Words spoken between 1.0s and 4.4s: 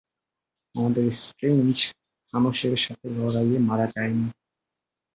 Strange থানোসের সাথে লড়াইয়ে মারা যায়নি।